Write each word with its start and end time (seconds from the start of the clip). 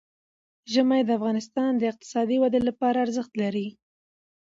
ژمی 0.73 1.01
د 1.05 1.09
افغانستان 1.19 1.71
د 1.77 1.81
اقتصادي 1.91 2.37
ودې 2.39 2.61
لپاره 2.69 2.97
ارزښت 3.05 3.33
لري. 3.41 3.67